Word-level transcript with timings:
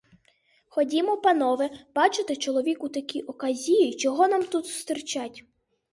Ходім, 0.67 1.17
панове, 1.23 1.69
бачите— 1.95 2.35
чоловік 2.35 2.83
у 2.83 2.89
такій 2.89 3.21
оказії, 3.21 3.95
чого 3.95 4.27
нам 4.27 4.43
тут 4.43 4.65
стирчать. 4.67 5.43